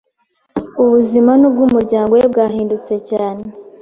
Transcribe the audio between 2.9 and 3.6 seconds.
cyane